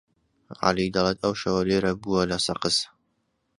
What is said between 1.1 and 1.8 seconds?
ئەو شەوە